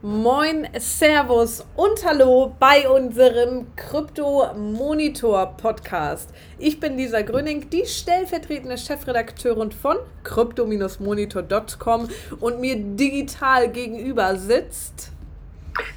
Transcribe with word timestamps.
Moin, 0.00 0.68
Servus 0.78 1.66
und 1.74 2.04
Hallo 2.06 2.54
bei 2.60 2.88
unserem 2.88 3.66
Krypto 3.74 4.46
Monitor 4.54 5.56
Podcast. 5.56 6.30
Ich 6.56 6.78
bin 6.78 6.96
Lisa 6.96 7.22
Gröning, 7.22 7.68
die 7.68 7.84
stellvertretende 7.84 8.78
Chefredakteurin 8.78 9.72
von 9.72 9.96
crypto-monitor.com 10.22 12.08
und 12.38 12.60
mir 12.60 12.76
digital 12.76 13.68
gegenüber 13.72 14.36
sitzt 14.36 15.10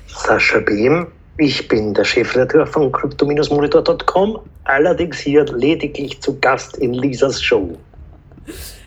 Sascha 0.08 0.62
Behm. 0.62 1.12
Ich 1.38 1.68
bin 1.68 1.94
der 1.94 2.04
Chefredakteur 2.04 2.66
von 2.66 2.92
crypto-monitor.com, 2.92 4.40
allerdings 4.64 5.20
hier 5.20 5.46
lediglich 5.46 6.20
zu 6.22 6.40
Gast 6.40 6.76
in 6.78 6.96
Lisas 6.96 7.40
Show. 7.40 7.78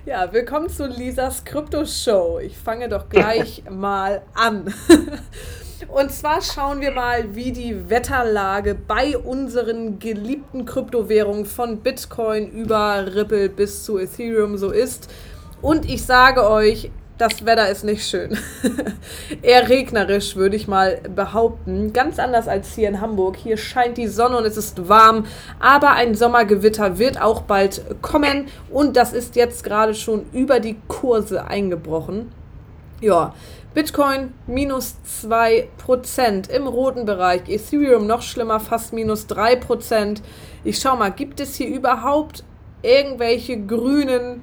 Ja, 0.06 0.30
willkommen 0.34 0.68
zu 0.68 0.86
Lisas 0.86 1.46
Krypto 1.46 1.86
Show. 1.86 2.38
Ich 2.38 2.58
fange 2.58 2.90
doch 2.90 3.08
gleich 3.08 3.62
mal 3.70 4.20
an. 4.34 4.66
Und 5.88 6.12
zwar 6.12 6.42
schauen 6.42 6.82
wir 6.82 6.90
mal, 6.90 7.34
wie 7.34 7.52
die 7.52 7.88
Wetterlage 7.88 8.74
bei 8.74 9.16
unseren 9.16 9.98
geliebten 9.98 10.66
Kryptowährungen 10.66 11.46
von 11.46 11.78
Bitcoin 11.78 12.50
über 12.50 13.14
Ripple 13.14 13.48
bis 13.48 13.84
zu 13.84 13.96
Ethereum 13.96 14.58
so 14.58 14.72
ist. 14.72 15.10
Und 15.62 15.88
ich 15.88 16.04
sage 16.04 16.46
euch, 16.50 16.90
das 17.18 17.46
Wetter 17.46 17.68
ist 17.68 17.84
nicht 17.84 18.08
schön. 18.08 18.36
Eher 19.42 19.68
regnerisch, 19.68 20.34
würde 20.34 20.56
ich 20.56 20.66
mal 20.66 21.00
behaupten. 21.14 21.92
Ganz 21.92 22.18
anders 22.18 22.48
als 22.48 22.74
hier 22.74 22.88
in 22.88 23.00
Hamburg. 23.00 23.36
Hier 23.36 23.56
scheint 23.56 23.96
die 23.98 24.08
Sonne 24.08 24.38
und 24.38 24.44
es 24.44 24.56
ist 24.56 24.88
warm. 24.88 25.26
Aber 25.60 25.90
ein 25.90 26.14
Sommergewitter 26.14 26.98
wird 26.98 27.20
auch 27.20 27.42
bald 27.42 28.02
kommen. 28.02 28.46
Und 28.70 28.96
das 28.96 29.12
ist 29.12 29.36
jetzt 29.36 29.62
gerade 29.62 29.94
schon 29.94 30.26
über 30.32 30.58
die 30.58 30.76
Kurse 30.88 31.46
eingebrochen. 31.46 32.32
Ja, 33.00 33.34
Bitcoin 33.74 34.32
minus 34.46 34.96
2% 35.24 36.50
im 36.50 36.66
roten 36.66 37.04
Bereich. 37.06 37.42
Ethereum 37.48 38.06
noch 38.06 38.22
schlimmer, 38.22 38.58
fast 38.58 38.92
minus 38.92 39.26
3%. 39.28 40.20
Ich 40.64 40.78
schau 40.78 40.96
mal, 40.96 41.10
gibt 41.10 41.38
es 41.38 41.54
hier 41.54 41.68
überhaupt 41.68 42.44
irgendwelche 42.82 43.60
grünen 43.60 44.42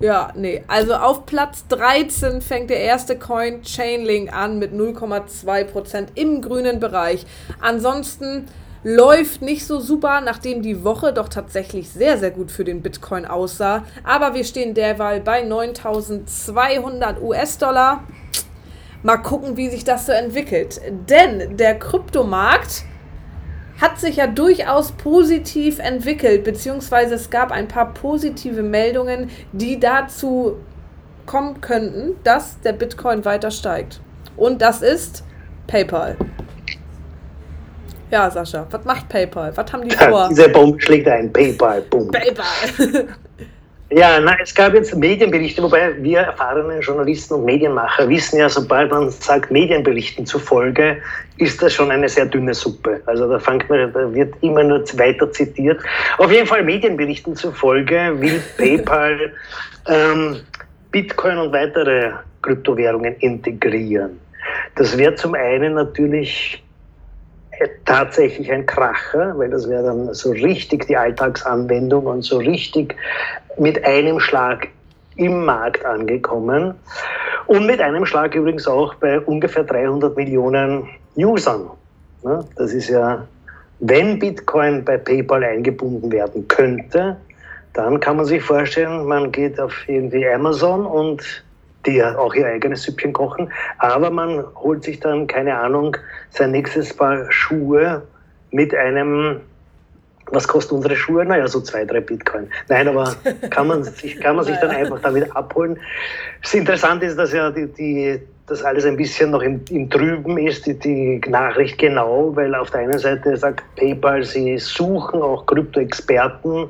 ja, 0.00 0.32
nee. 0.34 0.64
Also 0.66 0.94
auf 0.94 1.26
Platz 1.26 1.66
13 1.68 2.40
fängt 2.40 2.70
der 2.70 2.80
erste 2.80 3.18
Coin 3.18 3.62
Chainlink 3.62 4.34
an 4.34 4.58
mit 4.58 4.72
0,2% 4.72 6.08
im 6.14 6.40
grünen 6.40 6.80
Bereich. 6.80 7.26
Ansonsten 7.60 8.46
läuft 8.82 9.42
nicht 9.42 9.66
so 9.66 9.78
super, 9.78 10.22
nachdem 10.22 10.62
die 10.62 10.84
Woche 10.84 11.12
doch 11.12 11.28
tatsächlich 11.28 11.90
sehr, 11.90 12.16
sehr 12.16 12.30
gut 12.30 12.50
für 12.50 12.64
den 12.64 12.80
Bitcoin 12.80 13.26
aussah. 13.26 13.84
Aber 14.02 14.34
wir 14.34 14.44
stehen 14.44 14.72
derweil 14.72 15.20
bei 15.20 15.42
9200 15.42 17.20
US-Dollar. 17.20 18.04
Mal 19.02 19.18
gucken, 19.18 19.58
wie 19.58 19.68
sich 19.68 19.84
das 19.84 20.06
so 20.06 20.12
entwickelt. 20.12 20.80
Denn 21.10 21.58
der 21.58 21.78
Kryptomarkt 21.78 22.84
hat 23.80 23.98
sich 23.98 24.16
ja 24.16 24.26
durchaus 24.26 24.92
positiv 24.92 25.78
entwickelt, 25.78 26.44
beziehungsweise 26.44 27.14
es 27.14 27.30
gab 27.30 27.50
ein 27.50 27.68
paar 27.68 27.94
positive 27.94 28.62
Meldungen, 28.62 29.30
die 29.52 29.80
dazu 29.80 30.56
kommen 31.26 31.60
könnten, 31.60 32.16
dass 32.24 32.60
der 32.60 32.72
Bitcoin 32.72 33.24
weiter 33.24 33.50
steigt. 33.50 34.00
Und 34.36 34.60
das 34.60 34.82
ist 34.82 35.24
PayPal. 35.66 36.16
Ja, 38.10 38.28
Sascha, 38.30 38.66
was 38.70 38.84
macht 38.84 39.08
PayPal? 39.08 39.56
Was 39.56 39.72
haben 39.72 39.88
die 39.88 39.94
vor? 39.96 40.28
Dieser 40.28 40.48
Baum 40.48 40.78
schlägt 40.80 41.06
ein. 41.08 41.32
PayPal, 41.32 41.82
Boom. 41.82 42.10
PayPal. 42.10 43.06
Ja, 43.92 44.20
na, 44.20 44.36
es 44.40 44.54
gab 44.54 44.72
jetzt 44.74 44.94
Medienberichte, 44.94 45.60
wobei 45.64 46.00
wir 46.00 46.20
erfahrene 46.20 46.78
Journalisten 46.78 47.34
und 47.34 47.44
Medienmacher 47.44 48.08
wissen 48.08 48.38
ja, 48.38 48.48
sobald 48.48 48.92
man 48.92 49.10
sagt 49.10 49.50
Medienberichten 49.50 50.24
zufolge, 50.26 50.98
ist 51.38 51.60
das 51.60 51.72
schon 51.72 51.90
eine 51.90 52.08
sehr 52.08 52.26
dünne 52.26 52.54
Suppe. 52.54 53.02
Also 53.06 53.28
da, 53.28 53.40
fängt 53.40 53.68
man, 53.68 53.92
da 53.92 54.14
wird 54.14 54.32
immer 54.42 54.62
nur 54.62 54.84
weiter 54.96 55.32
zitiert. 55.32 55.82
Auf 56.18 56.30
jeden 56.30 56.46
Fall 56.46 56.62
Medienberichten 56.62 57.34
zufolge 57.34 58.14
will 58.20 58.40
PayPal 58.58 59.32
ähm, 59.88 60.36
Bitcoin 60.92 61.38
und 61.38 61.52
weitere 61.52 62.12
Kryptowährungen 62.42 63.16
integrieren. 63.16 64.20
Das 64.76 64.96
wäre 64.96 65.16
zum 65.16 65.34
einen 65.34 65.74
natürlich 65.74 66.62
tatsächlich 67.84 68.50
ein 68.50 68.64
Kracher, 68.66 69.36
weil 69.36 69.50
das 69.50 69.68
wäre 69.68 69.82
dann 69.82 70.14
so 70.14 70.30
richtig 70.30 70.86
die 70.86 70.96
Alltagsanwendung 70.96 72.06
und 72.06 72.22
so 72.22 72.38
richtig 72.38 72.94
mit 73.58 73.84
einem 73.84 74.20
Schlag 74.20 74.68
im 75.16 75.44
Markt 75.44 75.84
angekommen 75.84 76.74
und 77.46 77.66
mit 77.66 77.80
einem 77.80 78.06
Schlag 78.06 78.34
übrigens 78.34 78.66
auch 78.66 78.94
bei 78.94 79.20
ungefähr 79.20 79.64
300 79.64 80.16
Millionen 80.16 80.88
Usern. 81.16 81.70
Das 82.56 82.72
ist 82.72 82.88
ja, 82.88 83.26
wenn 83.80 84.18
Bitcoin 84.18 84.84
bei 84.84 84.98
PayPal 84.98 85.42
eingebunden 85.44 86.12
werden 86.12 86.46
könnte, 86.48 87.16
dann 87.72 88.00
kann 88.00 88.16
man 88.16 88.26
sich 88.26 88.42
vorstellen, 88.42 89.06
man 89.06 89.30
geht 89.32 89.60
auf 89.60 89.72
irgendwie 89.88 90.28
Amazon 90.28 90.84
und 90.86 91.44
die 91.86 92.02
auch 92.04 92.34
ihr 92.34 92.46
eigenes 92.46 92.82
Süppchen 92.82 93.12
kochen, 93.12 93.50
aber 93.78 94.10
man 94.10 94.44
holt 94.56 94.84
sich 94.84 95.00
dann, 95.00 95.26
keine 95.26 95.56
Ahnung, 95.56 95.96
sein 96.30 96.50
nächstes 96.50 96.92
Paar 96.94 97.30
Schuhe 97.30 98.02
mit 98.50 98.74
einem 98.74 99.40
was 100.30 100.46
kosten 100.46 100.76
unsere 100.76 100.96
Schuhe? 100.96 101.24
Naja, 101.24 101.46
so 101.48 101.60
zwei, 101.60 101.84
drei 101.84 102.00
Bitcoin. 102.00 102.48
Nein, 102.68 102.88
aber 102.88 103.14
kann 103.50 103.66
man 103.66 103.84
sich, 103.84 104.18
kann 104.20 104.36
man 104.36 104.44
sich 104.44 104.56
dann 104.56 104.70
einfach 104.70 105.00
damit 105.00 105.34
abholen. 105.34 105.78
Das 106.42 106.54
Interessante 106.54 107.06
ist, 107.06 107.16
dass 107.18 107.32
ja 107.32 107.50
die, 107.50 107.66
die, 107.66 108.20
das 108.46 108.62
alles 108.62 108.84
ein 108.84 108.96
bisschen 108.96 109.30
noch 109.30 109.42
im, 109.42 109.60
im 109.70 109.88
Trüben 109.90 110.38
ist, 110.38 110.66
die, 110.66 110.74
die 110.74 111.20
Nachricht 111.28 111.78
genau, 111.78 112.34
weil 112.34 112.54
auf 112.54 112.70
der 112.70 112.80
einen 112.80 112.98
Seite 112.98 113.36
sagt 113.36 113.62
PayPal, 113.76 114.24
sie 114.24 114.58
suchen 114.58 115.22
auch 115.22 115.46
Krypto-Experten, 115.46 116.68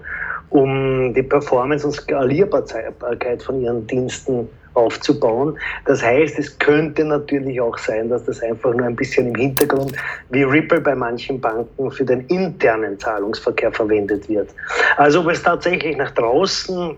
um 0.51 1.15
die 1.15 1.23
Performance 1.23 1.87
und 1.87 1.93
Skalierbarkeit 1.93 3.43
von 3.43 3.63
ihren 3.63 3.87
Diensten 3.87 4.49
aufzubauen. 4.75 5.59
Das 5.85 6.03
heißt, 6.03 6.39
es 6.39 6.59
könnte 6.59 7.05
natürlich 7.05 7.61
auch 7.61 7.77
sein, 7.79 8.09
dass 8.09 8.25
das 8.25 8.43
einfach 8.43 8.73
nur 8.75 8.87
ein 8.87 8.97
bisschen 8.97 9.29
im 9.29 9.35
Hintergrund 9.35 9.93
wie 10.31 10.43
Ripple 10.43 10.81
bei 10.81 10.95
manchen 10.95 11.41
Banken 11.41 11.91
für 11.91 12.05
den 12.05 12.21
internen 12.27 12.99
Zahlungsverkehr 12.99 13.73
verwendet 13.73 14.29
wird. 14.29 14.51
Also 14.97 15.21
ob 15.21 15.31
es 15.31 15.43
tatsächlich 15.43 15.97
nach 15.97 16.11
draußen 16.13 16.97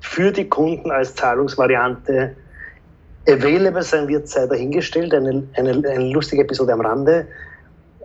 für 0.00 0.32
die 0.32 0.48
Kunden 0.48 0.90
als 0.90 1.14
Zahlungsvariante 1.14 2.34
available 3.28 3.82
sein 3.82 4.08
wird, 4.08 4.28
sei 4.28 4.46
dahingestellt. 4.46 5.12
Eine, 5.14 5.42
eine, 5.54 5.70
eine 5.70 6.10
lustige 6.10 6.42
Episode 6.42 6.72
am 6.72 6.80
Rande. 6.80 7.26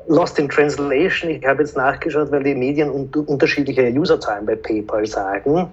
Lost 0.07 0.37
in 0.37 0.47
Translation, 0.49 1.31
ich 1.31 1.45
habe 1.47 1.63
jetzt 1.63 1.75
nachgeschaut, 1.75 2.31
weil 2.31 2.43
die 2.43 2.53
Medien 2.53 2.89
unterschiedliche 2.89 3.89
Userzahlen 3.89 4.45
bei 4.45 4.55
PayPal 4.55 5.05
sagen. 5.07 5.67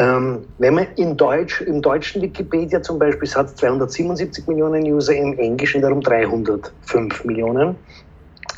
Ähm, 0.00 0.46
wenn 0.56 0.74
man 0.74 0.86
in 0.96 1.14
Deutsch, 1.14 1.60
im 1.60 1.82
deutschen 1.82 2.22
Wikipedia 2.22 2.80
zum 2.80 2.98
Beispiel 2.98 3.28
hat 3.34 3.48
es 3.48 3.56
277 3.56 4.46
Millionen 4.46 4.82
User, 4.84 5.14
im 5.14 5.38
Englischen 5.38 5.82
darum 5.82 6.00
305 6.00 7.26
Millionen. 7.26 7.76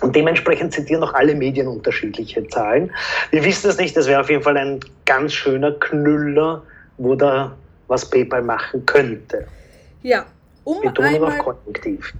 Und 0.02 0.14
dementsprechend 0.14 0.72
zitieren 0.72 1.02
auch 1.02 1.14
alle 1.14 1.34
Medien 1.34 1.66
unterschiedliche 1.66 2.46
Zahlen. 2.46 2.92
Wir 3.32 3.44
wissen 3.44 3.68
es 3.70 3.76
nicht, 3.76 3.96
das 3.96 4.06
wäre 4.06 4.20
auf 4.20 4.30
jeden 4.30 4.44
Fall 4.44 4.56
ein 4.56 4.78
ganz 5.04 5.32
schöner 5.32 5.72
Knüller, 5.72 6.62
wo 6.98 7.16
da 7.16 7.56
was 7.88 8.08
PayPal 8.08 8.42
machen 8.42 8.86
könnte. 8.86 9.48
Ja, 10.02 10.26
um 10.62 10.80
Betonung 10.80 11.14
einmal, 11.14 11.30
auf 11.32 11.38
konjunktiv. 11.38 12.14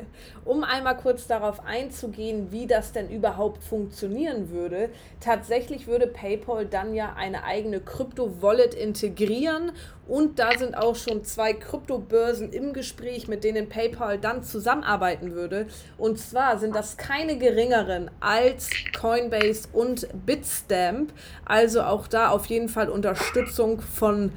um 0.44 0.64
einmal 0.64 0.96
kurz 0.96 1.26
darauf 1.26 1.64
einzugehen, 1.64 2.50
wie 2.50 2.66
das 2.66 2.92
denn 2.92 3.08
überhaupt 3.08 3.62
funktionieren 3.62 4.50
würde. 4.50 4.90
Tatsächlich 5.20 5.86
würde 5.86 6.06
PayPal 6.06 6.66
dann 6.66 6.94
ja 6.94 7.14
eine 7.16 7.44
eigene 7.44 7.80
Krypto-Wallet 7.80 8.74
integrieren 8.74 9.72
und 10.08 10.38
da 10.38 10.56
sind 10.56 10.74
auch 10.74 10.96
schon 10.96 11.22
zwei 11.22 11.52
Kryptobörsen 11.52 12.50
im 12.50 12.72
Gespräch, 12.72 13.28
mit 13.28 13.44
denen 13.44 13.68
PayPal 13.68 14.18
dann 14.18 14.42
zusammenarbeiten 14.42 15.32
würde. 15.32 15.66
Und 15.98 16.18
zwar 16.18 16.58
sind 16.58 16.74
das 16.74 16.96
keine 16.96 17.36
geringeren 17.36 18.10
als 18.20 18.70
Coinbase 18.98 19.68
und 19.72 20.08
Bitstamp. 20.24 21.12
Also 21.44 21.82
auch 21.82 22.06
da 22.06 22.30
auf 22.30 22.46
jeden 22.46 22.70
Fall 22.70 22.88
Unterstützung 22.88 23.82
von 23.82 24.32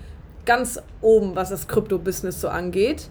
ganz 0.45 0.81
oben, 1.01 1.36
was 1.36 1.50
das 1.50 1.69
Krypto-Business 1.69 2.42
so 2.42 2.50
angeht. 2.50 3.10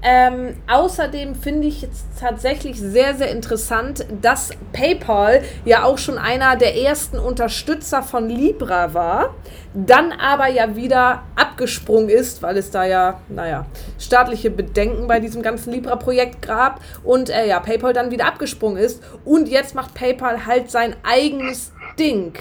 Ähm, 0.00 0.54
außerdem 0.68 1.34
finde 1.34 1.66
ich 1.66 1.82
jetzt 1.82 2.04
tatsächlich 2.20 2.78
sehr, 2.80 3.16
sehr 3.16 3.30
interessant, 3.32 4.06
dass 4.22 4.50
PayPal 4.72 5.42
ja 5.64 5.82
auch 5.82 5.98
schon 5.98 6.18
einer 6.18 6.56
der 6.56 6.76
ersten 6.76 7.18
Unterstützer 7.18 8.04
von 8.04 8.28
Libra 8.28 8.94
war, 8.94 9.34
dann 9.74 10.12
aber 10.12 10.46
ja 10.48 10.76
wieder 10.76 11.24
abgesprungen 11.34 12.10
ist, 12.10 12.42
weil 12.42 12.56
es 12.58 12.70
da 12.70 12.84
ja, 12.84 13.20
naja, 13.28 13.66
staatliche 13.98 14.50
Bedenken 14.50 15.08
bei 15.08 15.18
diesem 15.18 15.42
ganzen 15.42 15.72
Libra-Projekt 15.72 16.42
gab 16.42 16.80
und 17.02 17.28
äh, 17.28 17.48
ja, 17.48 17.58
PayPal 17.58 17.92
dann 17.92 18.12
wieder 18.12 18.26
abgesprungen 18.26 18.78
ist 18.78 19.02
und 19.24 19.48
jetzt 19.48 19.74
macht 19.74 19.94
PayPal 19.94 20.46
halt 20.46 20.70
sein 20.70 20.94
eigenes 21.02 21.72
Ding. 21.98 22.34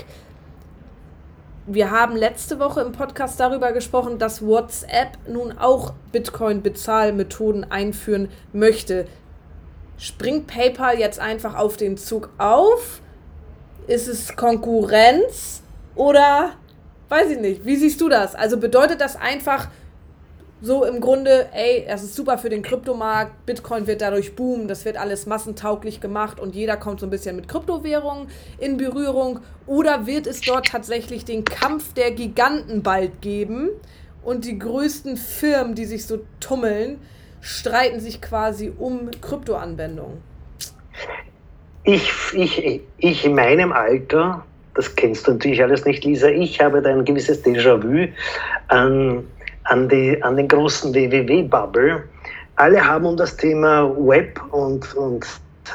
Wir 1.68 1.92
haben 1.92 2.16
letzte 2.16 2.60
Woche 2.60 2.80
im 2.80 2.94
Podcast 2.94 3.42
darüber 3.42 3.74
gesprochen, 3.74 4.20
dass 4.20 4.42
WhatsApp 4.42 5.18
nun 5.28 5.58
auch 5.58 5.94
Bitcoin-Bezahlmethoden 6.14 7.70
einführen 7.70 8.30
möchte. 8.54 9.06
Springt 9.98 10.48
PayPal 10.48 10.98
jetzt 10.98 11.20
einfach 11.20 11.56
auf 11.56 11.76
den 11.76 11.98
Zug 11.98 12.30
auf? 12.38 13.02
Ist 13.86 14.08
es 14.08 14.38
Konkurrenz 14.38 15.62
oder 15.96 16.52
weiß 17.10 17.32
ich 17.32 17.40
nicht? 17.40 17.66
Wie 17.66 17.76
siehst 17.76 18.00
du 18.00 18.08
das? 18.08 18.34
Also 18.34 18.58
bedeutet 18.58 19.02
das 19.02 19.18
einfach, 19.18 19.68
so 20.62 20.86
im 20.86 21.02
Grunde, 21.02 21.50
ey, 21.54 21.86
das 21.88 22.04
ist 22.04 22.16
super 22.16 22.38
für 22.38 22.50
den 22.50 22.64
Kryptomarkt, 22.64 23.46
Bitcoin 23.46 23.86
wird 23.86 24.02
dadurch 24.02 24.36
boomen, 24.36 24.68
das 24.68 24.86
wird 24.86 24.98
alles 24.98 25.28
massentauglich 25.28 26.02
gemacht 26.02 26.40
und 26.40 26.56
jeder 26.56 26.78
kommt 26.78 27.00
so 27.00 27.06
ein 27.06 27.12
bisschen 27.12 27.36
mit 27.36 27.48
Kryptowährungen 27.48 28.28
in 28.58 28.78
Berührung. 28.78 29.42
Oder 29.68 30.08
wird 30.08 30.26
es 30.26 30.42
dort 30.42 30.68
tatsächlich 30.68 31.26
den 31.26 31.46
Kampf 31.46 31.94
der 31.94 32.12
Giganten 32.12 32.82
bald 32.82 33.22
geben 33.22 33.70
und 34.24 34.46
die 34.46 34.58
größten 34.58 35.16
Firmen, 35.18 35.76
die 35.76 35.86
sich 35.86 36.06
so 36.06 36.20
tummeln, 36.40 37.00
streiten 37.40 38.00
sich 38.00 38.22
quasi 38.22 38.74
um 38.78 39.12
Kryptoanwendungen? 39.22 40.18
Ich, 41.84 42.12
ich, 42.34 42.82
ich 42.98 43.26
in 43.26 43.36
meinem 43.36 43.72
Alter, 43.72 44.44
das 44.74 44.96
kennst 44.96 45.28
du 45.28 45.34
natürlich 45.34 45.62
alles 45.62 45.86
nicht, 45.86 46.04
Lisa, 46.04 46.30
ich 46.30 46.60
habe 46.60 46.82
da 46.82 46.90
ein 46.90 47.06
gewisses 47.06 47.46
Déjà-vu 47.46 48.08
an 48.68 49.24
an, 49.70 49.90
die, 49.90 50.22
an 50.24 50.38
den 50.38 50.48
großen 50.48 50.94
WWW-Bubble. 50.94 52.04
Alle 52.56 52.86
haben 52.86 53.06
um 53.06 53.18
das 53.18 53.36
Thema 53.38 53.90
Web 53.98 54.42
und, 54.52 54.94
und 54.96 55.26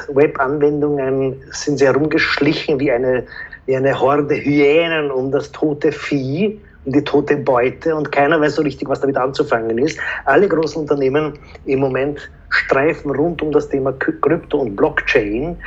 Web-Anwendungen 0.09 1.41
sind 1.51 1.77
sie 1.77 1.85
herumgeschlichen 1.85 2.79
wie 2.79 2.91
eine, 2.91 3.25
wie 3.65 3.75
eine 3.75 3.97
Horde 3.99 4.35
Hyänen 4.35 5.11
um 5.11 5.31
das 5.31 5.51
tote 5.51 5.91
Vieh, 5.91 6.59
um 6.85 6.91
die 6.91 7.03
tote 7.03 7.37
Beute 7.37 7.95
und 7.95 8.11
keiner 8.11 8.39
weiß 8.39 8.55
so 8.55 8.61
richtig, 8.61 8.87
was 8.87 9.01
damit 9.01 9.17
anzufangen 9.17 9.77
ist. 9.77 9.97
Alle 10.25 10.47
großen 10.47 10.81
Unternehmen 10.81 11.33
im 11.65 11.79
Moment 11.79 12.29
streifen 12.49 13.11
rund 13.11 13.41
um 13.41 13.51
das 13.51 13.69
Thema 13.69 13.93
Krypto 13.93 14.59
und 14.59 14.75
Blockchain 14.75 15.57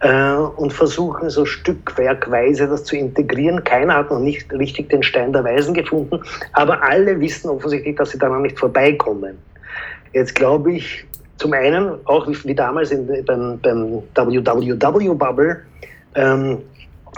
äh, 0.00 0.34
und 0.34 0.72
versuchen 0.72 1.28
so 1.28 1.44
stückwerkweise 1.44 2.68
das 2.68 2.84
zu 2.84 2.96
integrieren. 2.96 3.64
Keiner 3.64 3.94
hat 3.94 4.10
noch 4.10 4.20
nicht 4.20 4.52
richtig 4.52 4.90
den 4.90 5.02
Stein 5.02 5.32
der 5.32 5.44
Weisen 5.44 5.74
gefunden, 5.74 6.20
aber 6.52 6.82
alle 6.82 7.18
wissen 7.20 7.50
offensichtlich, 7.50 7.96
dass 7.96 8.10
sie 8.10 8.18
daran 8.18 8.42
nicht 8.42 8.58
vorbeikommen. 8.58 9.36
Jetzt 10.12 10.34
glaube 10.34 10.72
ich, 10.72 11.04
zum 11.36 11.52
einen, 11.52 11.94
auch 12.04 12.26
wie, 12.28 12.36
wie 12.44 12.54
damals 12.54 12.92
in, 12.92 13.06
beim, 13.24 13.58
beim 13.60 14.02
WWW-Bubble, 14.14 15.60
ähm, 16.14 16.58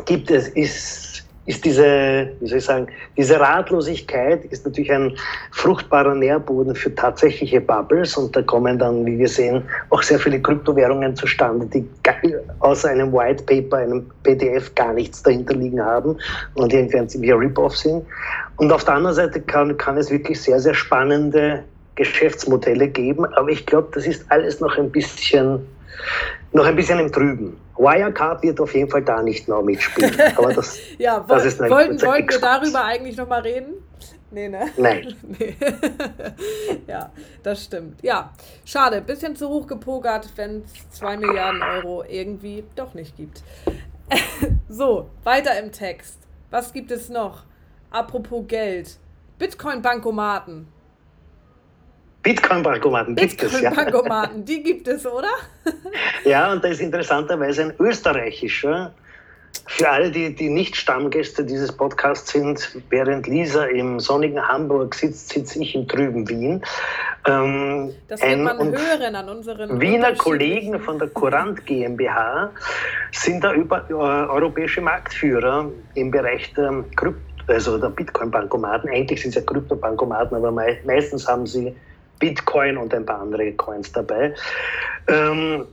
gibt 0.07 0.31
es, 0.31 0.49
ist 0.49 1.08
ist 1.49 1.65
diese, 1.65 2.29
wie 2.41 2.47
soll 2.47 2.59
ich 2.59 2.65
sagen, 2.65 2.89
diese 3.17 3.41
Ratlosigkeit 3.41 4.45
ist 4.53 4.67
natürlich 4.67 4.93
ein 4.93 5.17
fruchtbarer 5.53 6.15
Nährboden 6.15 6.75
für 6.75 6.95
tatsächliche 6.95 7.59
Bubbles 7.63 8.19
und 8.19 8.37
da 8.37 8.43
kommen 8.43 8.79
dann, 8.79 9.07
wie 9.07 9.19
wir 9.19 9.29
sehen, 9.29 9.63
auch 9.89 10.03
sehr 10.03 10.19
viele 10.19 10.41
Kryptowährungen 10.43 11.17
zustande, 11.17 11.65
die 11.65 11.89
außer 12.61 12.91
einem 12.91 13.15
White 13.15 13.45
Paper, 13.45 13.79
einem 13.79 14.11
PDF 14.25 14.75
gar 14.75 14.93
nichts 14.93 15.23
dahinter 15.23 15.55
liegen 15.55 15.83
haben 15.83 16.19
und 16.55 16.71
irgendwie 16.75 16.99
ein 16.99 17.39
Rip-Off 17.39 17.79
sind. 17.79 18.05
Und 18.57 18.71
auf 18.71 18.85
der 18.85 18.95
anderen 18.95 19.17
Seite 19.17 19.41
kann, 19.41 19.75
kann 19.79 19.97
es 19.97 20.11
wirklich 20.11 20.43
sehr, 20.43 20.61
sehr 20.61 20.75
spannende 20.75 21.65
Geschäftsmodelle 21.99 22.89
geben, 22.89 23.27
aber 23.27 23.49
ich 23.49 23.67
glaube, 23.67 23.89
das 23.93 24.07
ist 24.07 24.25
alles 24.31 24.61
noch 24.61 24.79
ein 24.79 24.91
bisschen 24.91 25.67
noch 26.53 26.65
ein 26.65 26.77
bisschen 26.77 26.99
im 26.99 27.13
Trüben. 27.13 27.61
Wirecard 27.77 28.43
wird 28.43 28.61
auf 28.61 28.75
jeden 28.75 28.89
Fall 28.89 29.03
da 29.03 29.23
nicht 29.23 29.49
mehr 29.49 29.61
mitspielen. 29.61 30.15
Aber 30.37 30.53
das, 30.55 30.79
ja, 30.99 31.25
das 31.29 31.45
ist 31.45 31.61
ein, 31.61 31.71
wollten, 31.71 32.01
wollten 32.03 32.31
wir 32.31 32.41
darüber 32.41 32.85
eigentlich 32.85 33.17
noch 33.17 33.29
mal 33.29 33.41
reden? 33.41 33.75
Nee, 34.31 34.49
ne? 34.49 34.71
Nein. 34.77 35.15
nee. 35.39 35.57
ja, 36.87 37.11
das 37.43 37.65
stimmt. 37.65 38.03
Ja, 38.03 38.33
schade. 38.65 39.01
Bisschen 39.01 39.37
zu 39.37 39.49
hoch 39.49 39.67
gepokert, 39.67 40.29
wenn 40.37 40.63
es 40.65 40.99
2 40.99 41.17
Milliarden 41.17 41.63
Euro 41.63 42.05
irgendwie 42.09 42.65
doch 42.77 42.95
nicht 42.95 43.17
gibt. 43.17 43.43
so, 44.69 45.11
weiter 45.25 45.59
im 45.59 45.73
Text. 45.73 46.19
Was 46.51 46.73
gibt 46.73 46.91
es 46.91 47.09
noch? 47.09 47.45
Apropos 47.91 48.45
Geld. 48.47 48.99
Bitcoin-Bankomaten. 49.39 50.67
Bitcoin-Bankomaten 52.29 53.15
gibt 53.15 53.41
Bitcoin 53.41 53.55
es, 53.55 53.61
ja. 53.63 53.71
Bitcoin-Bankomaten, 53.71 54.45
die 54.45 54.63
gibt 54.63 54.87
es, 54.87 55.07
oder? 55.07 55.31
ja, 56.25 56.53
und 56.53 56.63
da 56.63 56.69
ist 56.69 56.81
interessanterweise 56.81 57.63
ein 57.63 57.75
österreichischer. 57.79 58.93
Für 59.67 59.89
alle, 59.89 60.11
die, 60.11 60.35
die 60.35 60.51
nicht 60.51 60.77
Stammgäste 60.77 61.45
dieses 61.45 61.73
Podcasts 61.73 62.31
sind, 62.33 62.79
während 62.91 63.27
Lisa 63.27 63.65
im 63.65 63.99
sonnigen 63.99 64.47
Hamburg 64.47 64.95
sitzt, 64.95 65.31
sitze 65.31 65.63
ich 65.63 65.75
im 65.75 65.89
trüben 65.89 66.29
Wien. 66.29 66.63
Ähm, 67.27 67.95
das 68.09 68.21
wird 68.23 68.39
man 68.41 68.73
hören 68.73 69.17
an 69.17 69.29
unseren 69.31 69.81
Wiener 69.81 70.15
Kollegen 70.15 70.79
von 70.81 70.99
der 70.99 71.09
Courant 71.09 71.65
GmbH 71.65 72.51
sind 73.13 73.43
da 73.43 73.55
über, 73.55 73.89
äh, 73.89 73.93
europäische 73.95 74.83
Marktführer 74.83 75.71
im 75.95 76.11
Bereich 76.11 76.53
der 76.55 76.85
Krypto 76.95 77.23
also 77.49 77.79
der 77.79 77.89
Bitcoin-Bankomaten. 77.89 78.91
Eigentlich 78.91 79.23
sind 79.23 79.31
es 79.31 79.37
ja 79.37 79.41
Krypto-Bankomaten, 79.41 80.37
aber 80.37 80.53
mei 80.53 80.79
meistens 80.85 81.27
haben 81.27 81.47
sie 81.47 81.75
Bitcoin 82.19 82.77
und 82.77 82.95
ein 82.95 83.07
paar 83.07 83.21
andere 83.21 83.53
Coins 83.53 83.93
dabei. 83.93 84.35
Ähm, 85.09 85.67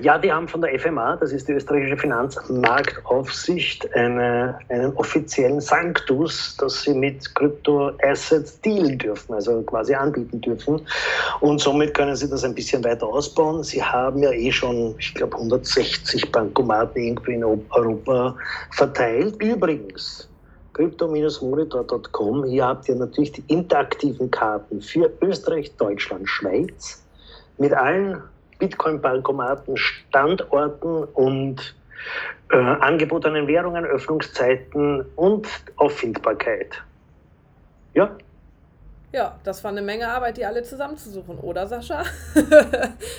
ja, 0.00 0.16
die 0.16 0.32
haben 0.32 0.48
von 0.48 0.62
der 0.62 0.78
FMA, 0.78 1.16
das 1.16 1.32
ist 1.32 1.48
die 1.48 1.52
österreichische 1.52 1.98
Finanzmarktaufsicht, 1.98 3.94
eine, 3.94 4.58
einen 4.70 4.94
offiziellen 4.96 5.60
Sanctus, 5.60 6.56
dass 6.56 6.82
sie 6.82 6.94
mit 6.94 7.34
Kryptoassets 7.34 8.60
dealen 8.62 8.96
dürfen, 8.96 9.34
also 9.34 9.60
quasi 9.62 9.94
anbieten 9.94 10.40
dürfen. 10.40 10.80
Und 11.40 11.60
somit 11.60 11.92
können 11.92 12.16
sie 12.16 12.28
das 12.28 12.42
ein 12.42 12.54
bisschen 12.54 12.82
weiter 12.84 13.06
ausbauen. 13.06 13.62
Sie 13.62 13.82
haben 13.82 14.22
ja 14.22 14.32
eh 14.32 14.50
schon, 14.50 14.94
ich 14.98 15.14
glaube, 15.14 15.36
160 15.36 16.32
Bankomaten 16.32 17.02
irgendwie 17.02 17.34
in 17.34 17.44
Europa 17.44 18.34
verteilt. 18.70 19.42
Übrigens, 19.42 20.26
crypto-monitor.com. 20.74 22.44
Hier 22.44 22.66
habt 22.66 22.88
ihr 22.88 22.94
natürlich 22.94 23.32
die 23.32 23.44
interaktiven 23.48 24.30
Karten 24.30 24.80
für 24.80 25.12
Österreich, 25.20 25.74
Deutschland, 25.76 26.28
Schweiz 26.28 27.02
mit 27.58 27.72
allen 27.72 28.22
Bitcoin-Bankomaten, 28.58 29.76
Standorten 29.76 31.04
und 31.04 31.74
äh, 32.50 32.56
angebotenen 32.56 33.46
Währungen, 33.46 33.84
Öffnungszeiten 33.84 35.04
und 35.16 35.48
Auffindbarkeit. 35.76 36.82
Ja. 37.94 38.16
Ja, 39.12 39.38
das 39.44 39.62
war 39.62 39.70
eine 39.70 39.82
Menge 39.82 40.08
Arbeit, 40.08 40.38
die 40.38 40.46
alle 40.46 40.62
zusammenzusuchen, 40.62 41.38
oder 41.38 41.66
Sascha? 41.66 42.02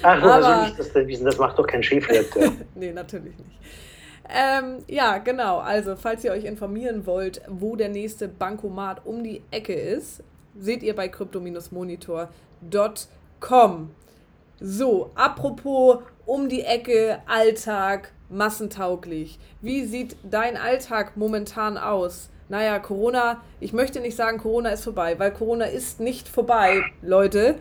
Ach, 0.01 0.21
woher 0.23 0.41
soll 0.41 0.67
ich 0.69 0.75
das 0.75 0.91
denn 0.91 1.07
wissen? 1.07 1.25
Das 1.25 1.37
macht 1.37 1.59
doch 1.59 1.67
kein 1.67 1.83
Chefredakteur. 1.83 2.51
nee, 2.75 2.91
natürlich 2.91 3.37
nicht. 3.37 3.59
Ähm, 4.29 4.77
ja, 4.87 5.17
genau. 5.17 5.59
Also, 5.59 5.95
falls 5.95 6.23
ihr 6.23 6.31
euch 6.31 6.45
informieren 6.45 7.05
wollt, 7.05 7.41
wo 7.47 7.75
der 7.75 7.89
nächste 7.89 8.27
Bankomat 8.27 9.05
um 9.05 9.23
die 9.23 9.43
Ecke 9.51 9.73
ist, 9.73 10.23
seht 10.57 10.83
ihr 10.83 10.95
bei 10.95 11.07
crypto-monitor.com. 11.07 13.91
So, 14.59 15.11
apropos 15.15 15.99
um 16.25 16.47
die 16.47 16.61
Ecke, 16.61 17.19
Alltag, 17.25 18.11
massentauglich. 18.29 19.39
Wie 19.61 19.85
sieht 19.85 20.15
dein 20.23 20.57
Alltag 20.57 21.17
momentan 21.17 21.77
aus? 21.77 22.29
Naja, 22.49 22.79
Corona, 22.79 23.41
ich 23.59 23.73
möchte 23.73 23.99
nicht 23.99 24.15
sagen, 24.15 24.37
Corona 24.37 24.69
ist 24.69 24.83
vorbei, 24.83 25.17
weil 25.19 25.31
Corona 25.31 25.65
ist 25.65 25.99
nicht 25.99 26.27
vorbei, 26.27 26.83
Leute. 27.01 27.55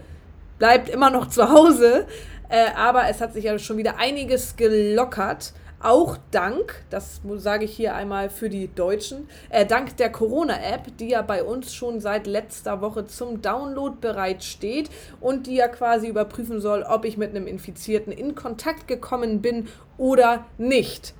Bleibt 0.59 0.88
immer 0.88 1.11
noch 1.11 1.28
zu 1.28 1.50
Hause. 1.50 2.07
Äh, 2.49 2.66
aber 2.76 3.09
es 3.09 3.21
hat 3.21 3.33
sich 3.33 3.45
ja 3.45 3.59
schon 3.59 3.78
wieder 3.78 3.99
einiges 3.99 4.57
gelockert. 4.57 5.54
Auch 5.83 6.17
dank, 6.31 6.85
das 6.91 7.21
sage 7.39 7.65
ich 7.65 7.75
hier 7.75 7.97
einmal 7.97 8.31
für 8.31 8.49
die 8.49 8.73
Deutschen, 8.73 9.29
äh, 9.51 9.67
dank 9.67 9.97
der 9.97 10.12
Corona-App, 10.12 10.97
die 10.99 11.09
ja 11.09 11.23
bei 11.23 11.43
uns 11.43 11.75
schon 11.75 11.99
seit 11.99 12.29
letzter 12.29 12.81
Woche 12.81 13.07
zum 13.07 13.43
Download 13.43 13.97
bereit 14.01 14.45
steht 14.45 14.91
und 15.21 15.49
die 15.49 15.57
ja 15.57 15.67
quasi 15.67 16.07
überprüfen 16.07 16.61
soll, 16.61 16.85
ob 16.89 17.05
ich 17.05 17.17
mit 17.17 17.31
einem 17.31 17.49
Infizierten 17.49 18.12
in 18.12 18.37
Kontakt 18.37 18.87
gekommen 18.87 19.43
bin 19.43 19.67
oder 19.99 20.45
nicht. 20.57 21.15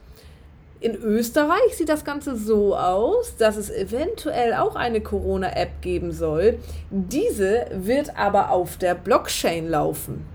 In 0.79 0.95
Österreich 0.95 1.77
sieht 1.77 1.89
das 1.89 2.05
Ganze 2.05 2.37
so 2.37 2.77
aus, 2.77 3.37
dass 3.37 3.57
es 3.57 3.69
eventuell 3.69 4.55
auch 4.55 4.77
eine 4.77 5.01
Corona-App 5.01 5.81
geben 5.81 6.13
soll. 6.13 6.61
Diese 6.91 7.67
wird 7.73 8.17
aber 8.17 8.51
auf 8.51 8.77
der 8.77 8.95
Blockchain 8.95 9.69
laufen. 9.69 10.32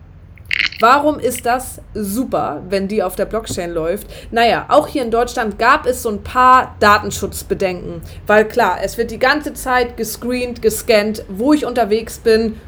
Warum 0.79 1.19
ist 1.19 1.47
das 1.47 1.81
super, 1.95 2.61
wenn 2.69 2.87
die 2.87 3.01
auf 3.01 3.15
der 3.15 3.25
Blockchain 3.25 3.71
läuft? 3.71 4.07
Naja, 4.29 4.65
auch 4.69 4.87
hier 4.87 5.01
in 5.01 5.09
Deutschland 5.09 5.57
gab 5.57 5.87
es 5.87 6.03
so 6.03 6.09
ein 6.09 6.21
paar 6.21 6.75
Datenschutzbedenken, 6.79 8.01
weil 8.27 8.47
klar, 8.47 8.77
es 8.83 8.97
wird 8.97 9.09
die 9.09 9.17
ganze 9.17 9.55
Zeit 9.55 9.97
gescreent, 9.97 10.61
gescannt, 10.61 11.23
wo 11.29 11.53
ich 11.53 11.65
unterwegs 11.65 12.19
bin. 12.19 12.61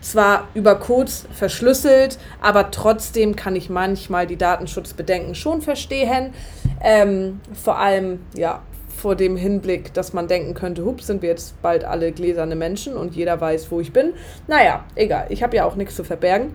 Zwar 0.00 0.46
über 0.54 0.76
Codes 0.76 1.26
verschlüsselt, 1.32 2.18
aber 2.40 2.70
trotzdem 2.70 3.34
kann 3.34 3.56
ich 3.56 3.70
manchmal 3.70 4.28
die 4.28 4.36
Datenschutzbedenken 4.36 5.34
schon 5.34 5.62
verstehen. 5.62 6.32
Ähm, 6.80 7.40
vor 7.60 7.78
allem, 7.78 8.20
ja, 8.36 8.62
vor 8.96 9.16
dem 9.16 9.36
Hinblick, 9.36 9.92
dass 9.94 10.12
man 10.12 10.28
denken 10.28 10.54
könnte, 10.54 10.84
hups, 10.84 11.08
sind 11.08 11.22
wir 11.22 11.30
jetzt 11.30 11.60
bald 11.60 11.84
alle 11.84 12.12
gläserne 12.12 12.54
Menschen 12.54 12.96
und 12.96 13.16
jeder 13.16 13.40
weiß, 13.40 13.70
wo 13.72 13.80
ich 13.80 13.92
bin. 13.92 14.12
Naja, 14.46 14.84
egal, 14.94 15.26
ich 15.28 15.42
habe 15.42 15.56
ja 15.56 15.64
auch 15.64 15.74
nichts 15.74 15.96
zu 15.96 16.04
verbergen. 16.04 16.54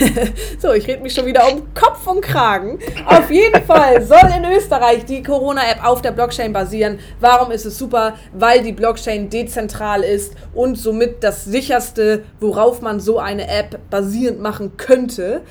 so, 0.58 0.72
ich 0.72 0.86
rede 0.86 1.02
mich 1.02 1.14
schon 1.14 1.26
wieder 1.26 1.52
um 1.52 1.74
Kopf 1.74 2.06
und 2.06 2.22
Kragen. 2.22 2.78
Auf 3.06 3.30
jeden 3.30 3.62
Fall 3.64 4.02
soll 4.02 4.30
in 4.36 4.44
Österreich 4.44 5.04
die 5.04 5.22
Corona-App 5.22 5.84
auf 5.84 6.02
der 6.02 6.12
Blockchain 6.12 6.52
basieren. 6.52 6.98
Warum 7.20 7.50
ist 7.50 7.66
es 7.66 7.78
super? 7.78 8.14
Weil 8.32 8.62
die 8.62 8.72
Blockchain 8.72 9.28
dezentral 9.28 10.02
ist 10.02 10.34
und 10.54 10.76
somit 10.76 11.22
das 11.22 11.44
sicherste, 11.44 12.24
worauf 12.40 12.80
man 12.80 13.00
so 13.00 13.18
eine 13.18 13.48
App 13.48 13.78
basierend 13.90 14.40
machen 14.40 14.76
könnte. 14.76 15.42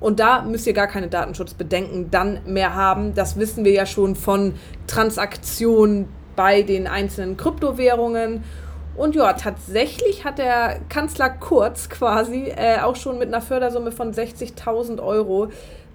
Und 0.00 0.20
da 0.20 0.42
müsst 0.42 0.66
ihr 0.66 0.74
gar 0.74 0.86
keine 0.86 1.08
Datenschutzbedenken 1.08 2.10
dann 2.10 2.40
mehr 2.46 2.74
haben. 2.74 3.14
Das 3.14 3.38
wissen 3.38 3.64
wir 3.64 3.72
ja 3.72 3.86
schon 3.86 4.14
von 4.14 4.54
Transaktionen 4.86 6.08
bei 6.36 6.62
den 6.62 6.86
einzelnen 6.86 7.36
Kryptowährungen. 7.36 8.44
Und 8.98 9.14
ja, 9.14 9.32
tatsächlich 9.34 10.24
hat 10.24 10.38
der 10.38 10.80
Kanzler 10.88 11.30
Kurz 11.30 11.88
quasi 11.88 12.52
äh, 12.56 12.80
auch 12.82 12.96
schon 12.96 13.16
mit 13.18 13.28
einer 13.28 13.40
Fördersumme 13.40 13.92
von 13.92 14.12
60.000 14.12 15.00
Euro 15.00 15.48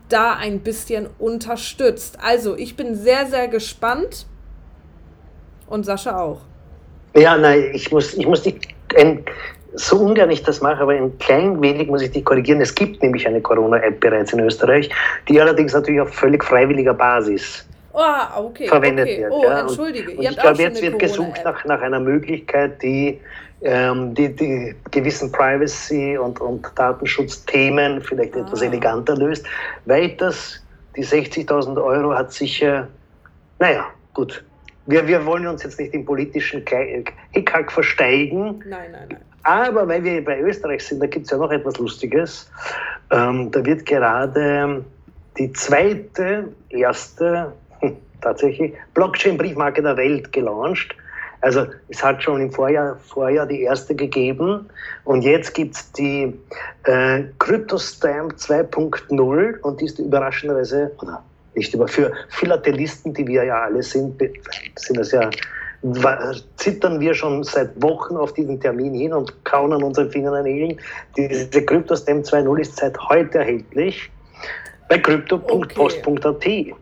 da 0.07 0.35
ein 0.35 0.61
bisschen 0.61 1.07
unterstützt. 1.19 2.17
Also 2.23 2.55
ich 2.55 2.77
bin 2.77 2.95
sehr, 2.95 3.25
sehr 3.25 3.49
gespannt. 3.49 4.25
Und 5.67 5.85
Sascha 5.85 6.17
auch. 6.17 6.41
Ja, 7.13 7.37
nein, 7.37 7.71
ich 7.73 7.91
muss, 7.91 8.13
ich 8.13 8.25
muss 8.25 8.43
die, 8.43 8.57
ein, 8.95 9.25
so 9.73 9.97
ungern 9.97 10.31
ich 10.31 10.43
das 10.43 10.61
mache, 10.61 10.81
aber 10.81 10.93
ein 10.93 11.17
klein 11.17 11.61
wenig 11.61 11.89
muss 11.89 12.01
ich 12.03 12.11
dich 12.11 12.23
korrigieren. 12.23 12.61
Es 12.61 12.73
gibt 12.73 13.03
nämlich 13.03 13.27
eine 13.27 13.41
Corona-App 13.41 13.99
bereits 13.99 14.31
in 14.31 14.39
Österreich, 14.39 14.89
die 15.27 15.41
allerdings 15.41 15.73
natürlich 15.73 15.99
auf 15.99 16.13
völlig 16.13 16.43
freiwilliger 16.43 16.93
Basis 16.93 17.65
oh, 17.93 18.45
okay, 18.47 18.67
verwendet 18.67 19.07
okay. 19.07 19.21
wird. 19.21 19.31
Oh, 19.31 19.43
ja. 19.43 19.59
entschuldige. 19.61 20.11
Und, 20.11 20.17
und 20.17 20.23
ich 20.23 20.37
glaube, 20.37 20.61
jetzt 20.61 20.81
wird 20.81 20.99
gesucht 20.99 21.41
nach, 21.43 21.63
nach 21.65 21.81
einer 21.81 21.99
Möglichkeit, 21.99 22.81
die, 22.81 23.19
ähm, 23.61 24.13
die, 24.13 24.35
die 24.35 24.75
gewissen 24.91 25.31
Privacy- 25.31 26.17
und, 26.17 26.41
und 26.41 26.67
Datenschutzthemen 26.75 28.01
vielleicht 28.01 28.35
ah. 28.35 28.41
etwas 28.41 28.61
eleganter 28.61 29.15
löst. 29.15 29.45
Weiters, 29.85 30.61
die 30.95 31.05
60.000 31.05 31.81
Euro 31.81 32.13
hat 32.15 32.31
sicher, 32.31 32.87
naja, 33.59 33.85
gut. 34.13 34.43
Wir, 34.85 35.07
wir 35.07 35.25
wollen 35.25 35.47
uns 35.47 35.63
jetzt 35.63 35.79
nicht 35.79 35.93
im 35.93 36.03
politischen 36.03 36.65
Hickhack 37.31 37.71
versteigen. 37.71 38.61
Nein, 38.67 38.91
nein, 38.91 39.07
nein. 39.09 39.19
Aber 39.43 39.87
weil 39.87 40.03
wir 40.03 40.23
bei 40.23 40.39
Österreich 40.39 40.85
sind, 40.85 41.01
da 41.01 41.07
gibt 41.07 41.25
es 41.25 41.31
ja 41.31 41.37
noch 41.37 41.51
etwas 41.51 41.77
Lustiges. 41.77 42.49
Ähm, 43.11 43.51
da 43.51 43.63
wird 43.65 43.85
gerade 43.85 44.83
die 45.37 45.51
zweite, 45.53 46.49
erste 46.69 47.51
tatsächlich 48.23 48.73
Blockchain-Briefmarke 48.93 49.81
der 49.81 49.97
Welt 49.97 50.31
gelauncht. 50.31 50.95
Also 51.41 51.65
es 51.89 52.01
hat 52.01 52.23
schon 52.23 52.39
im 52.39 52.51
Vorjahr, 52.51 52.95
Vorjahr 53.05 53.45
die 53.45 53.63
erste 53.63 53.93
gegeben 53.93 54.65
und 55.03 55.23
jetzt 55.23 55.53
gibt 55.53 55.75
es 55.75 55.91
die 55.91 56.33
äh, 56.85 57.23
CryptoStamp 57.37 58.33
2.0 58.35 59.59
und 59.59 59.81
die 59.81 59.85
ist 59.85 59.99
überraschenderweise, 59.99 60.91
oder 61.01 61.21
nicht 61.53 61.73
über, 61.73 61.89
für 61.89 62.13
Philatelisten, 62.29 63.13
die 63.13 63.27
wir 63.27 63.43
ja 63.43 63.63
alle 63.63 63.83
sind, 63.83 64.21
sind 64.75 64.97
das 64.97 65.11
ja, 65.11 65.29
zittern 66.55 67.01
wir 67.01 67.13
schon 67.13 67.43
seit 67.43 67.69
Wochen 67.81 68.15
auf 68.15 68.33
diesen 68.33 68.61
Termin 68.61 68.93
hin 68.93 69.11
und 69.11 69.43
kauen 69.43 69.73
an 69.73 69.83
unseren 69.83 70.09
Fingernägeln. 70.09 70.79
Diese 71.17 71.61
CryptoStamp 71.61 72.23
2.0 72.23 72.61
ist 72.61 72.77
seit 72.77 72.97
heute 73.09 73.39
erhältlich 73.39 74.09
bei 74.87 74.97
crypto.post.at. 74.97 76.25
Okay. 76.25 76.73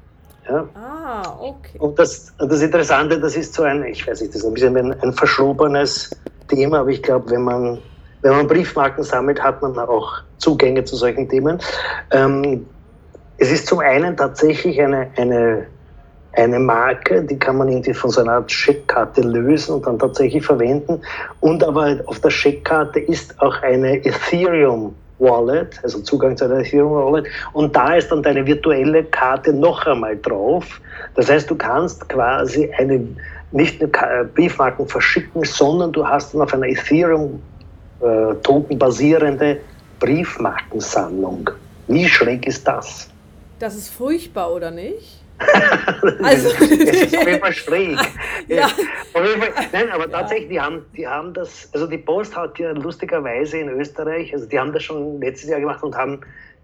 Ja. 0.50 0.68
Ah, 0.74 1.38
okay. 1.40 1.78
Und 1.80 1.98
das, 2.00 2.34
das 2.38 2.62
Interessante, 2.62 3.20
das 3.20 3.36
ist 3.36 3.54
so 3.54 3.64
ein, 3.64 3.86
ich 3.86 4.08
weiß 4.08 4.22
nicht, 4.22 4.34
das 4.34 4.42
ist 4.42 4.48
ein 4.48 4.54
bisschen 4.54 4.78
ein, 4.78 5.00
ein 5.02 5.14
verschobenes 5.14 6.10
Thema, 6.48 6.80
aber 6.80 6.90
ich 6.90 7.04
glaube, 7.04 7.30
wenn 7.30 7.44
man, 7.44 7.80
wenn 8.22 8.32
man 8.32 8.48
Briefmarken 8.48 9.04
sammelt, 9.04 9.42
hat 9.42 9.62
man 9.62 9.78
auch 9.78 10.22
Zugänge 10.38 10.84
zu 10.84 10.96
solchen 10.96 11.30
Themen. 11.30 11.60
Ähm, 12.12 12.66
es 13.38 13.52
ist 13.52 13.68
zum 13.68 13.80
einen 13.80 14.18
tatsächlich 14.18 14.82
eine, 14.82 15.10
eine, 15.16 15.68
eine 16.34 16.60
Marke, 16.60 17.24
die 17.24 17.38
kann 17.38 17.58
man 17.58 17.70
irgendwie 17.70 17.94
von 17.94 18.10
so 18.10 18.22
einer 18.22 18.34
Art 18.34 18.52
Scheckkarte 18.52 19.22
lösen 19.22 19.76
und 19.76 19.88
dann 19.88 20.00
tatsächlich 20.00 20.46
verwenden. 20.46 21.02
Und 21.40 21.64
aber 21.64 22.00
auf 22.06 22.20
der 22.20 22.30
Scheckkarte 22.30 23.00
ist 23.00 23.40
auch 23.42 23.62
eine 23.62 23.98
Ethereum 24.06 24.96
Wallet, 25.22 25.80
also 25.84 26.00
Zugang 26.00 26.36
zu 26.36 26.46
einer 26.46 26.60
Ethereum 26.60 26.92
Wallet. 26.92 27.28
Und 27.54 27.76
da 27.76 27.96
ist 27.96 28.12
dann 28.12 28.24
deine 28.24 28.46
virtuelle 28.46 29.04
Karte 29.06 29.54
noch 29.54 29.86
einmal 29.86 30.18
drauf. 30.18 30.82
Das 31.16 31.30
heißt, 31.30 31.50
du 31.50 31.56
kannst 31.56 32.08
quasi 32.10 32.72
eine, 32.78 33.08
nicht 33.52 33.82
eine 33.82 33.92
äh, 33.92 34.26
Briefmarken 34.26 34.88
verschicken, 34.88 35.44
sondern 35.44 35.92
du 35.92 36.08
hast 36.08 36.34
dann 36.34 36.42
auf 36.42 36.54
einer 36.54 36.68
Ethereum-Token 36.68 38.72
äh, 38.72 38.76
basierende 38.76 39.60
Briefmarkensammlung. 40.00 41.50
Wie 41.88 42.08
schräg 42.08 42.48
ist 42.48 42.68
das? 42.68 43.10
Das 43.60 43.76
ist 43.76 43.90
furchtbar, 43.90 44.52
oder 44.52 44.72
nicht? 44.72 45.21
also, 46.24 46.50
das 46.50 46.70
ist 46.70 47.18
auf 47.18 47.28
jeden 47.28 47.40
Fall 47.40 47.54
schräg. 47.54 47.98
ja. 48.48 48.66
Auf 48.66 49.26
jeden 49.26 49.42
Fall, 49.42 49.52
nein, 49.72 49.90
aber 49.92 50.10
tatsächlich, 50.10 50.50
die 50.50 50.60
haben, 50.60 50.86
die 50.96 51.08
haben 51.08 51.34
das, 51.34 51.70
also 51.74 51.88
die 51.88 51.98
Post 51.98 52.36
hat 52.36 52.60
ja 52.60 52.72
lustigerweise 52.72 53.58
in 53.58 53.70
Österreich, 53.70 54.34
also 54.34 54.46
die 54.46 54.60
haben 54.60 54.74
das 54.74 54.84
schon 54.84 55.20
letztes 55.22 55.50
Jahr 55.50 55.60
gemacht 55.60 55.84
und 55.84 55.96
haben, 55.96 56.22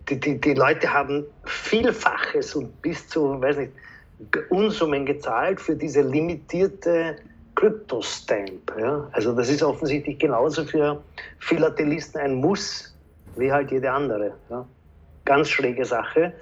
die, 0.10 0.20
die, 0.20 0.40
die 0.40 0.54
Leute 0.54 0.92
haben 0.92 1.26
Vielfaches 1.46 2.56
und 2.56 2.82
bis 2.82 3.08
zu, 3.08 3.42
weiß 3.42 3.58
nicht, 3.58 3.72
Unsummen 4.50 5.06
gezahlt 5.06 5.62
für 5.62 5.76
diese 5.76 6.02
limitierte 6.02 7.18
Kryptostamp. 7.56 8.74
Ja? 8.80 9.08
Also 9.12 9.34
das 9.34 9.50
ist 9.50 9.64
offensichtlich 9.64 10.20
genauso 10.20 10.64
für 10.64 11.02
Philatelisten 11.40 12.22
ein 12.22 12.36
Muss 12.36 12.96
wie 13.36 13.52
halt 13.52 13.72
jede 13.72 13.92
andere. 13.92 14.34
Ja? 14.50 14.66
Ganz 15.26 15.50
schräge 15.50 15.86
Sache. 15.86 16.34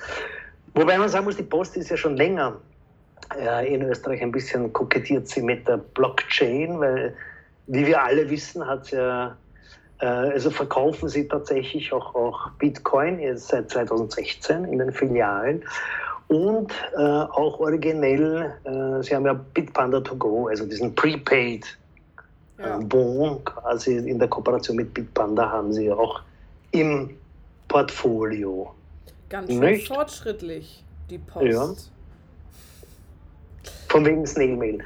Wobei 0.76 0.98
man 0.98 1.10
sagen 1.10 1.26
muss, 1.26 1.38
die 1.38 1.44
Post 1.44 1.78
ist 1.78 1.90
ja 1.90 1.98
schon 1.98 2.18
länger 2.18 2.58
äh, 3.40 3.74
in 3.74 3.82
Österreich 3.82 4.22
ein 4.22 4.32
bisschen 4.32 4.72
kokettiert 4.74 5.28
sie 5.28 5.42
mit 5.42 5.68
der 5.68 5.78
Blockchain, 5.78 6.80
weil, 6.80 7.16
wie 7.68 7.88
wir 7.88 8.04
alle 8.04 8.30
wissen, 8.30 8.66
hat 8.68 8.92
ja, 8.92 9.38
äh, 10.02 10.06
also 10.06 10.52
verkaufen 10.52 11.08
sie 11.08 11.28
tatsächlich 11.28 11.94
auch, 11.94 12.14
auch 12.14 12.52
Bitcoin 12.60 13.20
jetzt 13.20 13.48
seit 13.48 13.72
2016 13.72 14.66
in 14.66 14.80
den 14.80 14.92
Filialen. 14.92 15.64
Und 16.28 16.74
äh, 16.98 17.00
auch 17.00 17.60
originell, 17.60 18.54
äh, 18.66 19.02
sie 19.02 19.16
haben 19.16 19.26
ja 19.26 19.34
Bitpanda 19.34 20.02
to 20.02 20.16
go, 20.16 20.48
also 20.48 20.66
diesen 20.66 20.94
Prepaid 20.94 21.66
ja. 22.58 22.78
Bon 22.78 23.44
quasi 23.46 23.98
in 23.98 24.20
der 24.20 24.28
Kooperation 24.28 24.76
mit 24.76 24.94
Bitpanda 24.94 25.50
haben 25.50 25.72
sie 25.72 25.92
auch 25.92 26.22
im 26.72 27.16
Portfolio. 27.68 28.75
Ganz 29.30 29.52
schön 29.52 29.60
Nicht? 29.60 29.88
fortschrittlich, 29.88 30.84
die 31.10 31.18
Post. 31.18 31.46
Ja. 31.46 31.74
Von 33.90 34.06
wegen 34.06 34.26
Snailmail. 34.26 34.80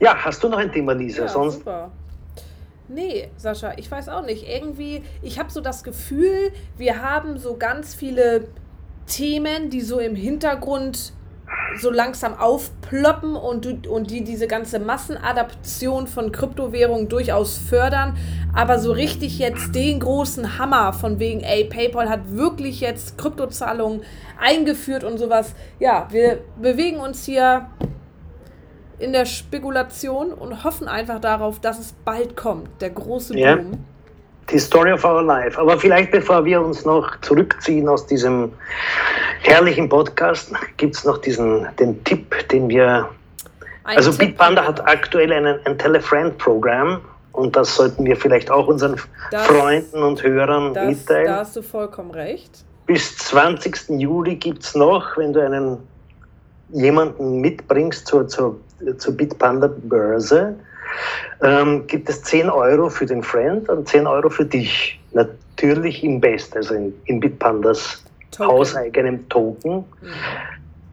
Ja, 0.00 0.16
hast 0.16 0.42
du 0.42 0.48
noch 0.48 0.58
ein 0.58 0.72
Thema, 0.72 0.92
Lisa? 0.92 1.22
Ja, 1.22 1.28
Sonst 1.28 1.54
super. 1.58 1.90
Nee, 2.88 3.30
Sascha, 3.36 3.72
ich 3.76 3.90
weiß 3.90 4.08
auch 4.08 4.24
nicht. 4.24 4.46
Irgendwie, 4.48 5.02
ich 5.22 5.38
habe 5.38 5.50
so 5.50 5.60
das 5.60 5.82
Gefühl, 5.84 6.52
wir 6.76 7.02
haben 7.02 7.38
so 7.38 7.56
ganz 7.56 7.94
viele 7.94 8.48
Themen, 9.06 9.70
die 9.70 9.80
so 9.80 9.98
im 9.98 10.14
Hintergrund 10.14 11.12
so 11.80 11.90
langsam 11.90 12.38
aufploppen 12.38 13.36
und, 13.36 13.86
und 13.86 14.10
die 14.10 14.24
diese 14.24 14.46
ganze 14.46 14.78
Massenadaption 14.78 16.06
von 16.06 16.32
Kryptowährungen 16.32 17.08
durchaus 17.08 17.58
fördern. 17.58 18.16
Aber 18.54 18.78
so 18.78 18.92
richtig 18.92 19.38
jetzt 19.38 19.74
den 19.74 20.00
großen 20.00 20.58
Hammer 20.58 20.92
von 20.92 21.18
wegen, 21.18 21.40
ey, 21.40 21.64
PayPal 21.64 22.08
hat 22.08 22.36
wirklich 22.36 22.80
jetzt 22.80 23.16
Kryptozahlungen 23.16 24.02
eingeführt 24.38 25.04
und 25.04 25.18
sowas. 25.18 25.54
Ja, 25.78 26.08
wir 26.10 26.38
bewegen 26.60 26.98
uns 26.98 27.24
hier 27.24 27.66
in 28.98 29.12
der 29.12 29.24
Spekulation 29.24 30.32
und 30.32 30.64
hoffen 30.64 30.86
einfach 30.86 31.20
darauf, 31.20 31.60
dass 31.60 31.78
es 31.78 31.92
bald 32.04 32.36
kommt, 32.36 32.68
der 32.80 32.90
große 32.90 33.34
Boom. 33.34 33.84
Die 34.50 34.58
Story 34.58 34.92
of 34.92 35.04
our 35.04 35.22
life. 35.22 35.58
Aber 35.58 35.78
vielleicht 35.78 36.10
bevor 36.10 36.44
wir 36.44 36.60
uns 36.60 36.84
noch 36.84 37.20
zurückziehen 37.20 37.88
aus 37.88 38.06
diesem 38.06 38.52
herrlichen 39.42 39.88
Podcast, 39.88 40.52
gibt 40.76 40.96
es 40.96 41.04
noch 41.04 41.18
diesen, 41.18 41.68
den 41.78 42.02
Tipp, 42.04 42.48
den 42.48 42.68
wir. 42.68 43.08
Ein 43.84 43.96
also 43.96 44.10
Tipp, 44.12 44.30
Bitpanda 44.30 44.64
hat 44.64 44.86
aktuell 44.86 45.32
einen, 45.32 45.58
ein 45.64 45.78
Telefriend-Programm 45.78 47.00
und 47.32 47.56
das 47.56 47.74
sollten 47.74 48.04
wir 48.04 48.16
vielleicht 48.16 48.50
auch 48.50 48.68
unseren 48.68 49.00
das, 49.30 49.46
Freunden 49.46 50.02
und 50.02 50.22
Hörern 50.22 50.74
das, 50.74 50.86
mitteilen. 50.86 51.26
Da 51.26 51.36
hast 51.38 51.56
du 51.56 51.62
vollkommen 51.62 52.12
recht. 52.12 52.64
Bis 52.86 53.16
20. 53.16 54.00
Juli 54.00 54.36
gibt 54.36 54.62
es 54.62 54.74
noch, 54.74 55.16
wenn 55.16 55.32
du 55.32 55.44
einen 55.44 55.78
jemanden 56.70 57.40
mitbringst 57.40 58.06
zur, 58.06 58.28
zur, 58.28 58.58
zur 58.98 59.16
Bitpanda-Börse, 59.16 60.54
ähm, 61.42 61.86
gibt 61.86 62.08
es 62.08 62.22
10 62.22 62.50
Euro 62.50 62.88
für 62.88 63.06
den 63.06 63.22
Friend 63.22 63.68
und 63.68 63.88
10 63.88 64.06
Euro 64.06 64.28
für 64.30 64.44
dich. 64.44 65.00
Natürlich 65.12 66.02
im 66.04 66.20
Best, 66.20 66.56
also 66.56 66.74
in, 66.74 66.94
in 67.06 67.20
Bitpandas 67.20 68.02
Token. 68.32 68.52
hauseigenem 68.52 69.28
Token. 69.28 69.84
Mhm. 70.00 70.12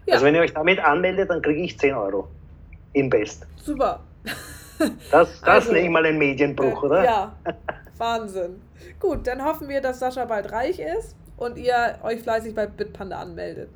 Also 0.09 0.25
wenn 0.25 0.35
ihr 0.35 0.41
euch 0.41 0.53
damit 0.53 0.79
anmeldet, 0.79 1.29
dann 1.29 1.41
kriege 1.41 1.59
ich 1.61 1.77
10 1.77 1.93
Euro. 1.93 2.29
Invest. 2.93 3.45
Super. 3.57 3.99
Das, 5.11 5.11
das 5.11 5.43
also, 5.43 5.73
nenne 5.73 5.85
ich 5.85 5.91
mal 5.91 6.05
ein 6.05 6.17
Medienbruch, 6.17 6.83
oder? 6.83 7.03
Ja, 7.03 7.35
Wahnsinn. 7.97 8.61
Gut, 8.99 9.27
dann 9.27 9.43
hoffen 9.43 9.67
wir, 9.67 9.81
dass 9.81 9.99
Sascha 9.99 10.25
bald 10.25 10.51
reich 10.51 10.79
ist 10.79 11.15
und 11.35 11.57
ihr 11.57 11.95
euch 12.03 12.21
fleißig 12.21 12.55
bei 12.55 12.65
Bitpanda 12.65 13.19
anmeldet. 13.19 13.69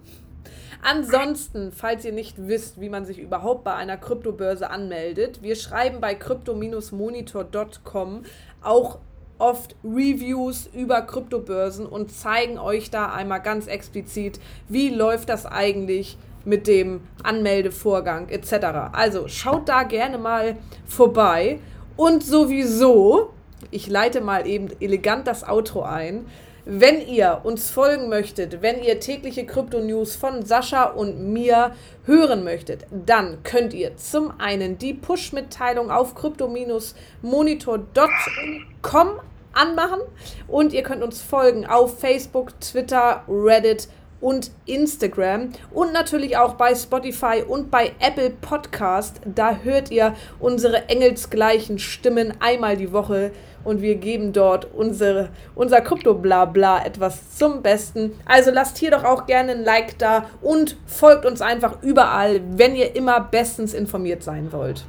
Ansonsten, 0.83 1.71
falls 1.71 2.03
ihr 2.05 2.11
nicht 2.11 2.47
wisst, 2.47 2.81
wie 2.81 2.89
man 2.89 3.05
sich 3.05 3.19
überhaupt 3.19 3.63
bei 3.63 3.75
einer 3.75 3.97
Kryptobörse 3.97 4.69
anmeldet, 4.69 5.43
wir 5.43 5.55
schreiben 5.55 6.01
bei 6.01 6.15
crypto-monitor.com 6.15 8.23
auch 8.61 8.97
oft 9.38 9.75
Reviews 9.83 10.67
über 10.73 11.01
Kryptobörsen 11.01 11.85
und 11.85 12.11
zeigen 12.11 12.57
euch 12.57 12.89
da 12.89 13.11
einmal 13.11 13.41
ganz 13.41 13.67
explizit, 13.67 14.39
wie 14.69 14.89
läuft 14.89 15.29
das 15.29 15.45
eigentlich 15.45 16.17
mit 16.45 16.67
dem 16.67 17.01
Anmeldevorgang 17.23 18.29
etc. 18.29 18.53
Also 18.93 19.27
schaut 19.27 19.69
da 19.69 19.83
gerne 19.83 20.17
mal 20.17 20.57
vorbei 20.85 21.59
und 21.95 22.23
sowieso, 22.23 23.29
ich 23.69 23.88
leite 23.88 24.21
mal 24.21 24.47
eben 24.47 24.69
elegant 24.79 25.27
das 25.27 25.47
Outro 25.47 25.83
ein, 25.83 26.25
wenn 26.73 27.05
ihr 27.05 27.41
uns 27.43 27.69
folgen 27.69 28.07
möchtet, 28.07 28.61
wenn 28.61 28.81
ihr 28.81 29.01
tägliche 29.01 29.45
Krypto-News 29.45 30.15
von 30.15 30.45
Sascha 30.45 30.85
und 30.85 31.33
mir 31.33 31.75
hören 32.05 32.45
möchtet, 32.45 32.85
dann 32.89 33.43
könnt 33.43 33.73
ihr 33.73 33.97
zum 33.97 34.39
einen 34.39 34.77
die 34.77 34.93
Push-Mitteilung 34.93 35.91
auf 35.91 36.15
crypto-monitor.com 36.15 39.09
anmachen 39.51 39.99
und 40.47 40.71
ihr 40.71 40.83
könnt 40.83 41.03
uns 41.03 41.19
folgen 41.19 41.65
auf 41.65 41.99
Facebook, 41.99 42.57
Twitter, 42.61 43.25
Reddit 43.27 43.89
und 44.21 44.51
Instagram 44.65 45.49
und 45.71 45.91
natürlich 45.91 46.37
auch 46.37 46.53
bei 46.53 46.73
Spotify 46.73 47.43
und 47.45 47.69
bei 47.69 47.91
Apple 47.99 48.29
Podcast. 48.29 49.19
Da 49.25 49.57
hört 49.57 49.91
ihr 49.91 50.15
unsere 50.39 50.87
engelsgleichen 50.87 51.79
Stimmen 51.79 52.35
einmal 52.39 52.77
die 52.77 52.93
Woche 52.93 53.33
und 53.63 53.81
wir 53.81 53.95
geben 53.95 54.33
dort 54.33 54.67
unsere, 54.73 55.29
unser 55.55 55.81
Krypto-Blabla 55.81 56.85
etwas 56.85 57.37
zum 57.37 57.61
Besten. 57.61 58.13
Also 58.25 58.51
lasst 58.51 58.77
hier 58.77 58.91
doch 58.91 59.03
auch 59.03 59.25
gerne 59.25 59.53
ein 59.53 59.63
Like 59.63 59.97
da 59.97 60.25
und 60.41 60.77
folgt 60.85 61.25
uns 61.25 61.41
einfach 61.41 61.81
überall, 61.81 62.41
wenn 62.55 62.75
ihr 62.75 62.95
immer 62.95 63.19
bestens 63.19 63.73
informiert 63.73 64.23
sein 64.23 64.51
wollt. 64.51 64.85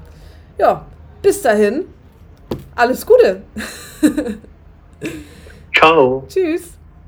Ja, 0.58 0.84
bis 1.22 1.42
dahin, 1.42 1.86
alles 2.74 3.06
Gute. 3.06 3.42
Ciao. 5.74 6.24
Tschüss. 6.28 6.81